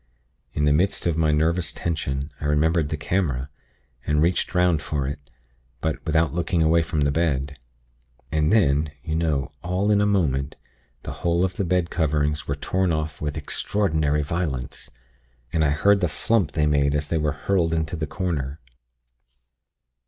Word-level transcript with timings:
In 0.53 0.65
the 0.65 0.73
midst 0.73 1.05
of 1.05 1.15
my 1.15 1.31
nervous 1.31 1.71
tension 1.71 2.31
I 2.41 2.45
remembered 2.45 2.89
the 2.89 2.97
camera, 2.97 3.51
and 4.03 4.19
reached 4.19 4.55
'round 4.55 4.81
for 4.81 5.07
it; 5.07 5.19
but 5.79 6.03
without 6.07 6.33
looking 6.33 6.63
away 6.63 6.81
from 6.81 7.01
the 7.01 7.11
bed. 7.11 7.59
And 8.31 8.51
then, 8.51 8.91
you 9.03 9.13
know, 9.13 9.51
all 9.61 9.91
in 9.91 10.01
a 10.01 10.07
moment, 10.07 10.55
the 11.03 11.11
whole 11.21 11.45
of 11.45 11.55
the 11.55 11.63
bed 11.65 11.91
coverings 11.91 12.47
were 12.47 12.55
torn 12.55 12.91
off 12.91 13.21
with 13.21 13.37
extraordinary 13.37 14.23
violence, 14.23 14.89
and 15.53 15.63
I 15.63 15.69
heard 15.69 16.01
the 16.01 16.07
flump 16.07 16.53
they 16.53 16.65
made 16.65 16.95
as 16.95 17.07
they 17.09 17.19
were 17.19 17.33
hurled 17.33 17.71
into 17.71 17.95
the 17.95 18.07
corner. 18.07 18.59